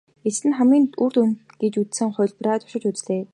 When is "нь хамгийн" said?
0.47-0.87